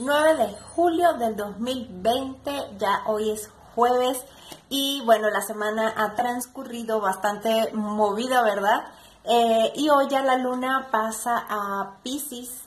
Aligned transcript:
9 0.00 0.34
de 0.34 0.56
julio 0.74 1.12
del 1.14 1.36
2020, 1.36 2.76
ya 2.78 3.02
hoy 3.06 3.30
es 3.30 3.50
jueves 3.74 4.24
y 4.70 5.02
bueno, 5.04 5.28
la 5.28 5.42
semana 5.42 5.92
ha 5.94 6.14
transcurrido 6.14 7.00
bastante 7.00 7.70
movida, 7.74 8.42
¿verdad? 8.42 8.84
Eh, 9.24 9.72
y 9.76 9.90
hoy 9.90 10.08
ya 10.08 10.22
la 10.22 10.38
luna 10.38 10.88
pasa 10.90 11.44
a 11.48 11.98
Pisces, 12.02 12.62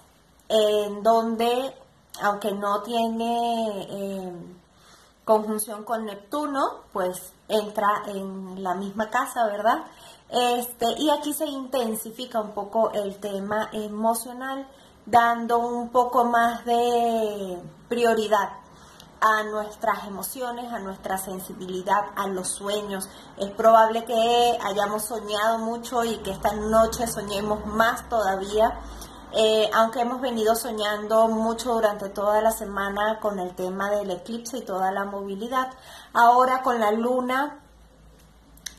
en 0.48 1.02
donde, 1.02 1.74
aunque 2.22 2.52
no 2.52 2.84
tiene 2.84 3.88
eh, 3.90 4.34
conjunción 5.26 5.84
con 5.84 6.06
Neptuno, 6.06 6.82
pues 6.92 7.34
entra 7.48 8.04
en 8.08 8.62
la 8.62 8.76
misma 8.76 9.10
casa, 9.10 9.48
¿verdad? 9.48 9.86
Este, 10.30 10.86
y 11.00 11.10
aquí 11.10 11.34
se 11.34 11.48
intensifica 11.48 12.42
un 12.42 12.52
poco 12.52 12.92
el 12.92 13.18
tema 13.18 13.70
emocional, 13.72 14.68
dando 15.06 15.60
un 15.60 15.90
poco 15.90 16.26
más 16.26 16.66
de 16.66 17.60
prioridad 17.90 18.50
a 19.24 19.44
nuestras 19.44 20.06
emociones, 20.06 20.72
a 20.74 20.80
nuestra 20.80 21.18
sensibilidad, 21.18 22.08
a 22.16 22.28
los 22.28 22.50
sueños. 22.50 23.08
Es 23.38 23.52
probable 23.52 24.04
que 24.04 24.58
hayamos 24.62 25.06
soñado 25.06 25.60
mucho 25.60 26.04
y 26.04 26.18
que 26.18 26.32
esta 26.32 26.54
noche 26.54 27.08
soñemos 27.08 27.66
más 27.66 28.10
todavía. 28.10 28.80
Eh, 29.32 29.70
aunque 29.74 30.02
hemos 30.02 30.22
venido 30.22 30.56
soñando 30.56 31.28
mucho 31.28 31.74
durante 31.74 32.10
toda 32.10 32.42
la 32.42 32.52
semana 32.52 33.20
con 33.20 33.40
el 33.40 33.56
tema 33.56 33.90
del 33.90 34.12
eclipse 34.12 34.58
y 34.58 34.62
toda 34.62 34.92
la 34.92 35.06
movilidad, 35.06 35.72
ahora 36.14 36.62
con 36.62 36.80
la 36.80 36.92
luna 36.92 37.60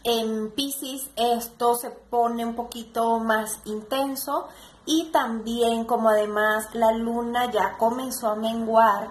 en 0.05 0.50
Pisces 0.50 1.09
esto 1.16 1.75
se 1.75 1.91
pone 1.91 2.45
un 2.45 2.55
poquito 2.55 3.19
más 3.19 3.61
intenso 3.64 4.48
y 4.86 5.10
también 5.12 5.84
como 5.84 6.10
además 6.10 6.68
la 6.74 6.92
luna 6.92 7.50
ya 7.50 7.76
comenzó 7.78 8.28
a 8.28 8.34
menguar, 8.34 9.08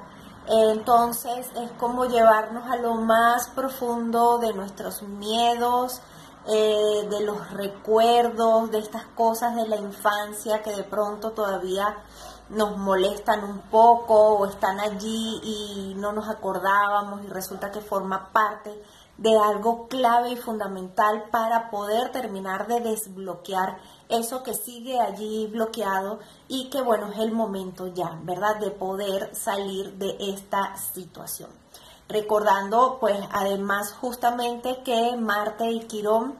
entonces 0.48 1.48
es 1.56 1.72
como 1.80 2.06
llevarnos 2.06 2.70
a 2.70 2.76
lo 2.78 2.96
más 2.96 3.48
profundo 3.50 4.40
de 4.40 4.54
nuestros 4.54 5.02
miedos, 5.04 6.02
eh, 6.46 7.08
de 7.10 7.22
los 7.22 7.52
recuerdos, 7.52 8.70
de 8.70 8.80
estas 8.80 9.06
cosas 9.16 9.56
de 9.56 9.68
la 9.68 9.78
infancia 9.78 10.62
que 10.62 10.76
de 10.76 10.84
pronto 10.84 11.32
todavía 11.32 11.96
nos 12.50 12.78
molestan 12.78 13.46
un 13.46 13.60
poco 13.62 14.36
o 14.36 14.46
están 14.46 14.80
allí 14.82 15.40
y 15.42 15.94
no 15.96 16.12
nos 16.12 16.28
acordábamos 16.28 17.24
y 17.24 17.28
resulta 17.28 17.72
que 17.72 17.80
forma 17.80 18.32
parte 18.34 18.84
de 19.18 19.38
algo 19.38 19.88
clave 19.88 20.32
y 20.32 20.36
fundamental 20.36 21.26
para 21.32 21.70
poder 21.70 22.12
terminar 22.12 22.68
de 22.68 22.82
desbloquear 22.82 23.78
eso 24.20 24.44
que 24.44 24.54
sigue 24.54 25.00
allí 25.00 25.48
bloqueado 25.48 26.20
y 26.48 26.70
que 26.70 26.82
bueno, 26.82 27.12
es 27.12 27.20
el 27.20 27.32
momento 27.32 27.88
ya, 27.88 28.20
¿verdad? 28.24 28.58
De 28.58 28.72
poder 28.72 29.36
salir 29.36 29.94
de 29.94 30.16
esta 30.20 30.78
situación. 30.78 31.50
Recordando 32.08 32.98
pues 33.00 33.18
además 33.32 33.94
justamente 33.94 34.82
que 34.84 35.16
Marte 35.18 35.72
y 35.72 35.82
Quirón 35.82 36.38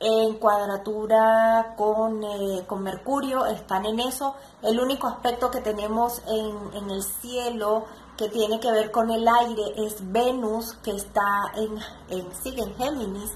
en 0.00 0.34
cuadratura 0.38 1.74
con, 1.76 2.24
eh, 2.24 2.64
con, 2.66 2.82
Mercurio, 2.82 3.44
están 3.44 3.84
en 3.84 4.00
eso. 4.00 4.34
El 4.62 4.80
único 4.80 5.06
aspecto 5.06 5.50
que 5.50 5.60
tenemos 5.60 6.22
en, 6.26 6.74
en, 6.74 6.90
el 6.90 7.02
cielo 7.02 7.84
que 8.16 8.30
tiene 8.30 8.58
que 8.60 8.72
ver 8.72 8.90
con 8.90 9.10
el 9.10 9.28
aire 9.28 9.74
es 9.76 9.96
Venus, 10.10 10.72
que 10.82 10.92
está 10.92 11.52
en, 11.54 11.78
en, 12.08 12.34
sigue 12.42 12.62
en 12.62 12.74
Géminis. 12.76 13.30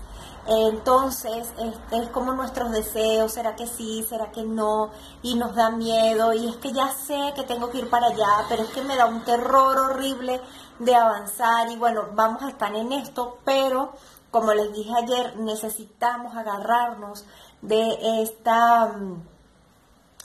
Entonces, 0.47 1.53
es 1.91 2.09
como 2.11 2.33
nuestros 2.34 2.70
deseos, 2.70 3.33
¿será 3.33 3.56
que 3.56 3.67
sí, 3.67 4.05
será 4.06 4.31
que 4.31 4.42
no? 4.42 4.91
Y 5.23 5.36
nos 5.36 5.55
da 5.55 5.70
miedo, 5.70 6.34
y 6.34 6.48
es 6.48 6.56
que 6.56 6.73
ya 6.73 6.89
sé 6.89 7.33
que 7.34 7.45
tengo 7.45 7.70
que 7.70 7.78
ir 7.78 7.89
para 7.89 8.09
allá, 8.09 8.45
pero 8.48 8.62
es 8.62 8.69
que 8.70 8.83
me 8.83 8.97
da 8.97 9.06
un 9.06 9.25
terror 9.25 9.78
horrible 9.78 10.41
de 10.78 10.95
avanzar, 10.95 11.70
y 11.70 11.77
bueno, 11.77 12.09
vamos 12.12 12.42
a 12.42 12.51
estar 12.51 12.74
en 12.74 12.92
esto, 12.92 13.39
pero 13.45 13.92
como 14.30 14.52
les 14.52 14.73
dije 14.73 14.92
ayer, 14.95 15.36
necesitamos 15.36 16.36
agarrarnos 16.36 17.24
de 17.63 18.23
esta 18.23 18.86
mm, 18.86 19.23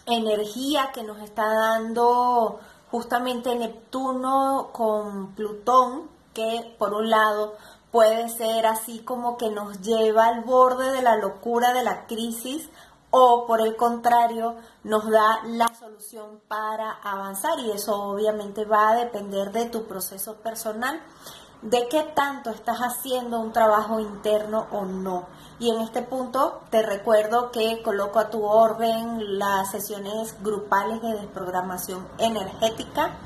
energía 0.08 0.92
que 0.92 1.04
nos 1.04 1.20
está 1.20 1.46
dando 1.46 2.60
justamente 2.92 3.56
Neptuno 3.56 4.70
con 4.74 5.36
Plutón, 5.36 6.10
que 6.34 6.76
por 6.80 6.94
un 6.94 7.10
lado 7.10 7.54
puede 7.92 8.30
ser 8.30 8.66
así 8.66 9.00
como 9.00 9.38
que 9.38 9.50
nos 9.50 9.82
lleva 9.82 10.26
al 10.26 10.44
borde 10.44 10.92
de 10.92 11.02
la 11.02 11.18
locura 11.18 11.74
de 11.74 11.84
la 11.84 12.06
crisis 12.08 12.70
o 13.12 13.46
por 13.48 13.62
el 13.62 13.76
contrario 13.76 14.56
nos 14.84 15.10
da 15.10 15.40
la 15.46 15.68
solución 15.74 16.42
para 16.48 16.92
avanzar 16.92 17.60
y 17.60 17.72
eso 17.72 17.96
obviamente 18.04 18.66
va 18.66 18.90
a 18.90 18.96
depender 18.96 19.52
de 19.52 19.66
tu 19.66 19.86
proceso 19.86 20.36
personal 20.36 21.02
de 21.62 21.88
qué 21.90 22.04
tanto 22.16 22.52
estás 22.52 22.80
haciendo 22.80 23.40
un 23.40 23.52
trabajo 23.52 24.00
interno 24.00 24.68
o 24.72 24.86
no. 24.86 25.28
Y 25.60 25.70
en 25.72 25.82
este 25.82 26.02
punto 26.02 26.62
te 26.70 26.82
recuerdo 26.82 27.52
que 27.52 27.82
coloco 27.84 28.20
a 28.20 28.30
tu 28.30 28.46
orden 28.46 29.38
las 29.38 29.72
sesiones 29.72 30.42
grupales 30.42 31.02
de 31.02 31.16
desprogramación 31.16 32.08
energética 32.18 33.18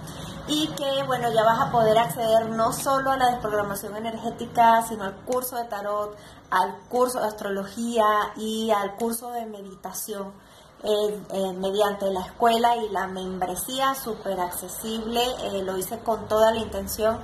y 0.48 0.68
que 0.70 1.04
bueno, 1.04 1.31
ya 1.31 1.44
vas 1.44 1.62
a 1.62 1.72
poder 1.72 1.98
acceder 1.98 2.50
no 2.50 2.74
solo 2.74 3.12
a 3.12 3.18
la 3.18 3.31
desprogramación 3.31 3.96
energética, 3.96 4.81
sino 4.88 5.04
al 5.04 5.16
curso 5.24 5.56
de 5.56 5.66
tarot, 5.66 6.16
al 6.50 6.78
curso 6.90 7.20
de 7.20 7.28
astrología 7.28 8.06
y 8.36 8.72
al 8.72 8.96
curso 8.96 9.31
de 9.31 9.46
meditación. 9.46 10.34
Eh, 10.86 11.18
eh, 11.31 11.54
mediante 11.54 12.12
la 12.12 12.20
escuela 12.26 12.76
y 12.76 12.90
la 12.90 13.08
membresía 13.08 13.96
súper 13.96 14.38
accesible, 14.42 15.22
eh, 15.44 15.64
lo 15.64 15.78
hice 15.78 16.00
con 16.00 16.28
toda 16.28 16.52
la 16.52 16.60
intención 16.60 17.20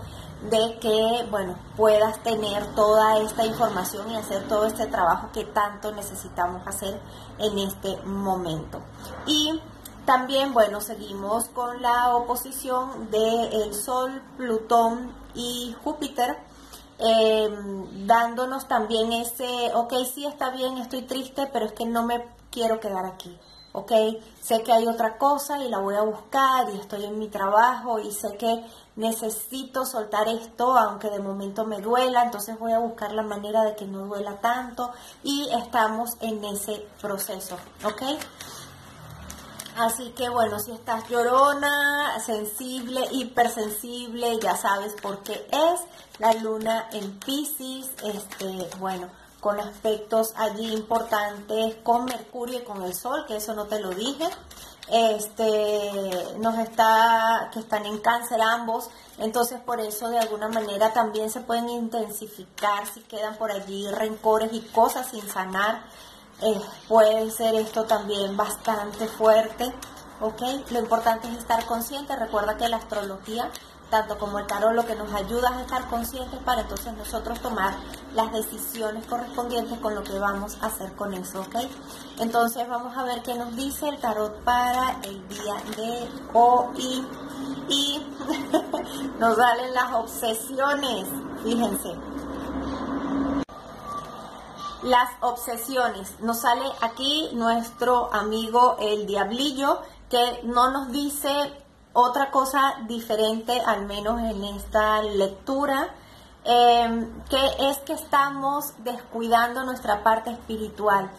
de 0.49 0.79
que, 0.79 1.27
bueno, 1.29 1.55
puedas 1.75 2.23
tener 2.23 2.65
toda 2.73 3.17
esta 3.19 3.45
información 3.45 4.09
y 4.11 4.15
hacer 4.15 4.47
todo 4.47 4.65
este 4.65 4.85
trabajo 4.85 5.29
que 5.33 5.43
tanto 5.43 5.91
necesitamos 5.91 6.65
hacer 6.65 7.01
en 7.37 7.59
este 7.59 7.97
momento. 8.05 8.79
Y 9.25 9.59
también, 10.09 10.55
bueno, 10.55 10.81
seguimos 10.81 11.49
con 11.49 11.83
la 11.83 12.15
oposición 12.15 13.11
de 13.11 13.43
el 13.61 13.75
Sol, 13.75 14.23
Plutón 14.37 15.13
y 15.35 15.75
Júpiter, 15.83 16.35
em, 16.97 18.07
dándonos 18.07 18.67
también 18.67 19.13
ese, 19.13 19.71
ok, 19.75 19.93
sí 20.11 20.25
está 20.25 20.49
bien, 20.49 20.79
estoy 20.79 21.03
triste, 21.03 21.47
pero 21.53 21.67
es 21.67 21.73
que 21.73 21.85
no 21.85 22.01
me 22.01 22.25
quiero 22.49 22.79
quedar 22.79 23.05
aquí. 23.05 23.37
¿ok? 23.71 23.91
Sé 24.41 24.63
que 24.63 24.71
hay 24.71 24.87
otra 24.87 25.19
cosa 25.19 25.63
y 25.63 25.69
la 25.69 25.77
voy 25.77 25.93
a 25.93 26.01
buscar 26.01 26.67
y 26.73 26.79
estoy 26.79 27.05
en 27.05 27.19
mi 27.19 27.27
trabajo 27.27 27.99
y 27.99 28.11
sé 28.11 28.35
que 28.35 28.65
necesito 28.95 29.85
soltar 29.85 30.27
esto 30.27 30.75
aunque 30.75 31.11
de 31.11 31.19
momento 31.19 31.65
me 31.65 31.79
duela, 31.81 32.23
entonces 32.23 32.57
voy 32.57 32.71
a 32.71 32.79
buscar 32.79 33.13
la 33.13 33.21
manera 33.21 33.63
de 33.63 33.75
que 33.75 33.85
no 33.85 34.07
duela 34.07 34.37
tanto 34.41 34.91
y 35.23 35.47
estamos 35.51 36.17
en 36.21 36.43
ese 36.45 36.87
proceso, 36.99 37.57
¿ok? 37.85 38.01
Así 39.79 40.09
que 40.09 40.27
bueno, 40.27 40.59
si 40.59 40.73
estás 40.73 41.07
llorona, 41.07 42.19
sensible, 42.19 43.07
hipersensible, 43.11 44.37
ya 44.41 44.57
sabes 44.57 44.93
por 45.01 45.23
qué 45.23 45.47
es 45.53 45.79
la 46.19 46.33
luna 46.33 46.89
en 46.91 47.17
Pisces, 47.17 47.89
este, 48.03 48.69
bueno, 48.77 49.07
con 49.39 49.57
aspectos 49.57 50.33
allí 50.35 50.73
importantes 50.73 51.77
con 51.81 52.03
Mercurio 52.03 52.59
y 52.59 52.63
con 52.65 52.83
el 52.83 52.93
Sol, 52.93 53.23
que 53.25 53.37
eso 53.37 53.53
no 53.53 53.67
te 53.67 53.79
lo 53.79 53.91
dije. 53.91 54.27
Este, 54.89 56.35
nos 56.39 56.57
está, 56.59 57.49
que 57.53 57.59
están 57.59 57.85
en 57.85 57.99
cáncer 57.99 58.41
ambos, 58.41 58.89
entonces 59.17 59.61
por 59.61 59.79
eso 59.79 60.09
de 60.09 60.19
alguna 60.19 60.49
manera 60.49 60.91
también 60.91 61.29
se 61.29 61.39
pueden 61.39 61.69
intensificar 61.69 62.85
si 62.85 62.99
quedan 63.03 63.37
por 63.37 63.49
allí 63.49 63.87
rencores 63.91 64.51
y 64.51 64.59
cosas 64.59 65.07
sin 65.07 65.25
sanar. 65.29 65.83
Eh, 66.41 66.61
puede 66.87 67.29
ser 67.31 67.55
esto 67.55 67.83
también 67.83 68.37
bastante 68.37 69.07
fuerte, 69.07 69.73
¿ok? 70.21 70.41
Lo 70.71 70.79
importante 70.79 71.27
es 71.27 71.37
estar 71.37 71.65
consciente, 71.65 72.15
recuerda 72.15 72.55
que 72.57 72.69
la 72.69 72.77
astrología 72.77 73.51
tanto 73.89 74.17
como 74.17 74.39
el 74.39 74.47
tarot, 74.47 74.73
lo 74.73 74.85
que 74.85 74.95
nos 74.95 75.11
ayuda 75.13 75.49
a 75.49 75.61
estar 75.61 75.87
conscientes 75.87 76.39
para 76.43 76.61
entonces 76.61 76.93
nosotros 76.93 77.39
tomar 77.39 77.75
las 78.13 78.31
decisiones 78.31 79.05
correspondientes 79.07 79.77
con 79.79 79.95
lo 79.95 80.03
que 80.03 80.17
vamos 80.19 80.57
a 80.61 80.67
hacer 80.67 80.93
con 80.93 81.13
eso, 81.13 81.41
¿ok? 81.41 81.55
Entonces 82.19 82.67
vamos 82.67 82.95
a 82.95 83.03
ver 83.03 83.21
qué 83.23 83.35
nos 83.35 83.55
dice 83.55 83.89
el 83.89 83.99
tarot 83.99 84.43
para 84.43 84.99
el 85.03 85.27
día 85.27 85.55
de 85.75 86.09
hoy. 86.33 87.05
Y 87.67 88.03
nos 89.19 89.35
salen 89.35 89.73
las 89.73 89.93
obsesiones, 89.93 91.07
fíjense. 91.43 91.95
Las 94.83 95.09
obsesiones. 95.19 96.19
Nos 96.21 96.39
sale 96.41 96.65
aquí 96.81 97.29
nuestro 97.33 98.13
amigo 98.13 98.77
el 98.79 99.05
diablillo 99.05 99.81
que 100.09 100.41
no 100.43 100.71
nos 100.71 100.91
dice 100.91 101.29
otra 101.93 102.31
cosa 102.31 102.75
diferente, 102.87 103.59
al 103.59 103.85
menos 103.85 104.21
en 104.21 104.43
esta 104.43 105.01
lectura, 105.01 105.93
em, 106.45 107.23
que 107.23 107.69
es 107.69 107.79
que 107.79 107.93
estamos 107.93 108.73
descuidando 108.79 109.63
nuestra 109.63 110.01
parte 110.01 110.31
espiritual. 110.31 111.11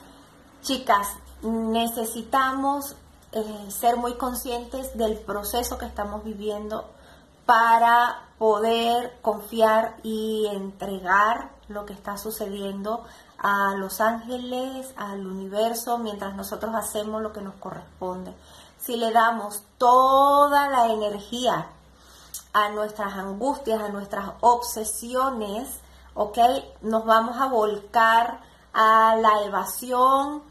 Chicas, 0.63 1.09
necesitamos 1.43 2.97
eh, 3.33 3.71
ser 3.71 3.97
muy 3.97 4.15
conscientes 4.15 4.97
del 4.97 5.19
proceso 5.19 5.79
que 5.79 5.87
estamos 5.87 6.25
viviendo 6.25 6.91
para 7.47 8.23
poder 8.39 9.19
confiar 9.23 9.97
y 10.03 10.47
entregar 10.47 11.51
lo 11.69 11.87
que 11.87 11.93
está 11.93 12.17
sucediendo 12.17 13.05
a 13.41 13.75
los 13.75 14.01
ángeles, 14.01 14.93
al 14.97 15.27
universo, 15.27 15.99
mientras 15.99 16.35
nosotros 16.35 16.75
hacemos 16.75 17.23
lo 17.23 17.33
que 17.33 17.41
nos 17.41 17.55
corresponde. 17.55 18.35
Si 18.79 18.97
le 18.97 19.11
damos 19.13 19.63
toda 19.79 20.69
la 20.69 20.87
energía 20.89 21.67
a 22.53 22.69
nuestras 22.69 23.15
angustias, 23.15 23.81
a 23.81 23.89
nuestras 23.89 24.31
obsesiones, 24.41 25.81
¿ok? 26.15 26.39
Nos 26.83 27.05
vamos 27.07 27.41
a 27.41 27.47
volcar 27.47 28.41
a 28.75 29.17
la 29.17 29.43
evasión, 29.45 30.43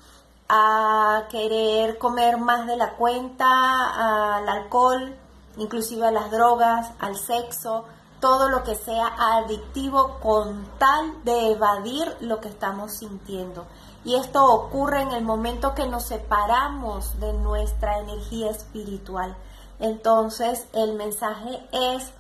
a 0.48 1.26
querer 1.30 2.00
comer 2.00 2.38
más 2.38 2.66
de 2.66 2.76
la 2.76 2.96
cuenta, 2.96 4.38
al 4.38 4.50
alcohol, 4.50 5.16
inclusive 5.58 6.08
a 6.08 6.12
las 6.12 6.32
drogas, 6.32 6.92
al 7.00 7.16
sexo, 7.18 7.86
todo 8.20 8.50
lo 8.50 8.64
que 8.64 8.76
sea 8.76 9.14
adictivo 9.38 10.18
con 10.22 10.66
tal 10.78 11.24
de 11.24 11.52
evadir 11.52 12.16
lo 12.20 12.40
que 12.42 12.50
estamos 12.50 12.94
sintiendo. 12.94 13.66
Y 14.04 14.16
esto 14.16 14.46
ocurre 14.46 15.02
en 15.02 15.12
el 15.12 15.24
momento 15.24 15.76
que 15.76 15.88
nos 15.88 16.04
separamos 16.04 17.20
de 17.20 17.34
nuestra 17.34 18.00
energía 18.00 18.50
espiritual. 18.50 19.36
Entonces 19.80 20.68
el 20.74 20.96
mensaje 20.96 21.68
es, 21.72 22.12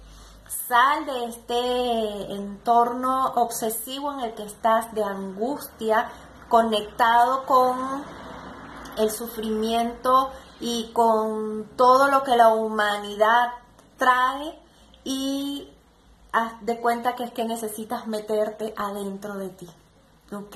sal 0.48 1.06
de 1.06 1.26
este 1.26 2.34
entorno 2.34 3.34
obsesivo 3.36 4.14
en 4.14 4.22
el 4.22 4.34
que 4.34 4.44
estás 4.44 4.94
de 4.94 5.04
angustia, 5.04 6.10
conectado 6.48 7.46
con 7.46 8.04
el 8.98 9.12
sufrimiento 9.12 10.32
y 10.60 10.92
con 10.94 11.70
todo 11.76 12.08
lo 12.08 12.24
que 12.24 12.36
la 12.36 12.50
humanidad 12.50 13.52
trae 13.98 14.60
y 15.04 15.70
haz 16.32 16.54
de 16.62 16.80
cuenta 16.80 17.16
que 17.16 17.24
es 17.24 17.32
que 17.32 17.46
necesitas 17.46 18.08
meterte 18.08 18.74
adentro 18.78 19.36
de 19.36 19.50
ti. 19.50 19.68
¿Ok? 20.32 20.56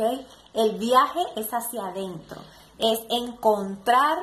El 0.54 0.78
viaje 0.78 1.20
es 1.36 1.52
hacia 1.52 1.88
adentro, 1.88 2.42
es 2.78 3.00
encontrar 3.10 4.20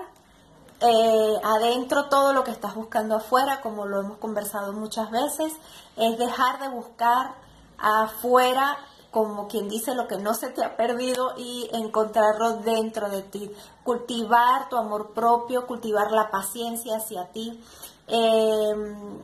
eh, 0.80 1.40
adentro 1.42 2.08
todo 2.08 2.32
lo 2.32 2.42
que 2.44 2.52
estás 2.52 2.74
buscando 2.74 3.16
afuera, 3.16 3.60
como 3.60 3.84
lo 3.84 4.00
hemos 4.00 4.18
conversado 4.18 4.72
muchas 4.72 5.10
veces, 5.10 5.52
es 5.96 6.18
dejar 6.18 6.60
de 6.60 6.68
buscar 6.68 7.34
afuera 7.78 8.78
como 9.10 9.48
quien 9.48 9.68
dice 9.68 9.94
lo 9.94 10.06
que 10.06 10.16
no 10.16 10.34
se 10.34 10.50
te 10.50 10.64
ha 10.64 10.76
perdido 10.76 11.34
y 11.36 11.68
encontrarlo 11.72 12.58
dentro 12.58 13.10
de 13.10 13.22
ti. 13.22 13.50
Cultivar 13.82 14.68
tu 14.68 14.76
amor 14.76 15.10
propio, 15.10 15.66
cultivar 15.66 16.12
la 16.12 16.30
paciencia 16.30 16.96
hacia 16.96 17.26
ti, 17.26 17.60
em, 18.06 19.20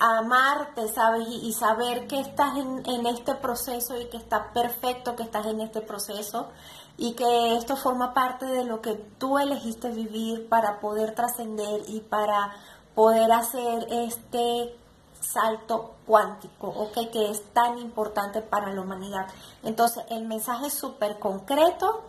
amarte, 0.00 0.88
¿sabes? 0.88 1.28
Y, 1.28 1.52
saber 1.52 2.06
que 2.06 2.20
estás 2.20 2.56
en, 2.56 3.06
este 3.06 3.34
proceso 3.34 4.00
y 4.00 4.06
que 4.06 4.16
está 4.16 4.52
perfecto 4.52 5.14
que 5.14 5.22
estás 5.22 5.46
en 5.46 5.60
este 5.60 5.82
proceso 5.82 6.48
y 6.96 7.12
que 7.12 7.56
esto 7.56 7.76
forma 7.76 8.14
parte 8.14 8.46
de 8.46 8.64
lo 8.64 8.80
que 8.80 8.94
tú 8.94 9.38
elegiste 9.38 9.90
vivir 9.90 10.48
para 10.48 10.80
poder 10.80 11.14
trascender 11.14 11.82
y 11.86 12.00
para 12.00 12.54
poder 12.94 13.30
hacer 13.30 13.86
este 13.90 14.74
salto 15.20 15.96
cuántico, 16.06 16.68
¿ok? 16.68 17.10
Que 17.12 17.30
es 17.30 17.44
tan 17.52 17.78
importante 17.78 18.40
para 18.40 18.72
la 18.72 18.80
humanidad. 18.80 19.26
Entonces, 19.62 20.04
el 20.08 20.26
mensaje 20.26 20.68
es 20.68 20.74
súper 20.74 21.18
concreto, 21.18 22.02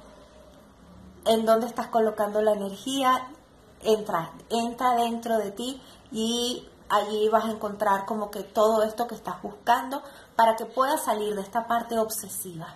en 1.25 1.45
dónde 1.45 1.67
estás 1.67 1.87
colocando 1.87 2.41
la 2.41 2.53
energía, 2.53 3.27
entra, 3.83 4.31
entra 4.49 4.95
dentro 4.95 5.37
de 5.37 5.51
ti 5.51 5.81
y 6.11 6.67
allí 6.91 7.29
vas 7.29 7.45
a 7.45 7.51
encontrar 7.51 8.05
como 8.05 8.29
que 8.29 8.43
todo 8.43 8.83
esto 8.83 9.07
que 9.07 9.15
estás 9.15 9.41
buscando 9.41 10.03
para 10.35 10.55
que 10.55 10.65
puedas 10.65 11.05
salir 11.05 11.33
de 11.35 11.41
esta 11.41 11.65
parte 11.65 11.97
obsesiva. 11.97 12.75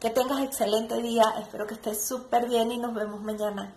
Que 0.00 0.10
tengas 0.10 0.40
excelente 0.40 0.96
día, 1.00 1.22
espero 1.38 1.66
que 1.66 1.74
estés 1.74 2.04
súper 2.04 2.48
bien 2.48 2.72
y 2.72 2.78
nos 2.78 2.94
vemos 2.94 3.20
mañana. 3.20 3.72